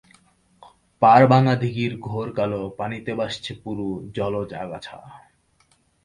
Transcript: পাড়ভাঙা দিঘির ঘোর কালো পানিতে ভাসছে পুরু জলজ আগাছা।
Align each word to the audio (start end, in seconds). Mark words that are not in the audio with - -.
পাড়ভাঙা 1.01 1.53
দিঘির 1.55 1.93
ঘোর 1.99 2.27
কালো 2.33 2.61
পানিতে 2.77 3.11
ভাসছে 3.15 3.51
পুরু 3.63 3.87
জলজ 4.15 4.49
আগাছা। 4.53 4.97